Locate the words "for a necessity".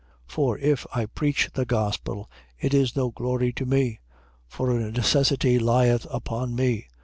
4.47-5.59